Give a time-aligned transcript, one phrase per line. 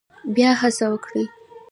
[0.35, 1.25] بیا هڅه وکړئ